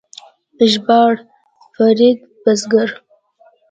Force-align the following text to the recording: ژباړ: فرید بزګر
ژباړ: 0.71 1.13
فرید 1.73 2.19
بزګر 2.43 2.89